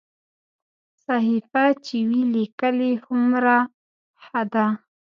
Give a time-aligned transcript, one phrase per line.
[1.05, 3.57] صحیفه چې وي لیکلې هومره
[4.23, 4.65] ښه ده.